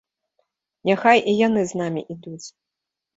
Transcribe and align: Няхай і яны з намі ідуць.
Няхай 0.89 1.21
і 1.33 1.35
яны 1.47 1.61
з 1.73 1.81
намі 1.83 2.01
ідуць. 2.17 2.47